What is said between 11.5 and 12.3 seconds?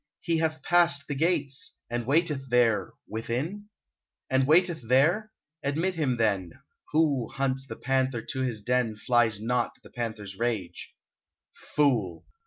Fool